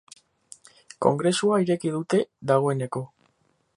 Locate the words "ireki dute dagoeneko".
1.65-3.05